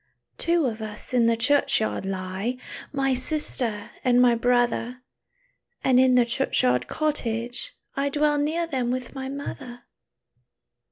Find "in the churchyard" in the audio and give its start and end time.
1.13-2.07, 5.99-6.87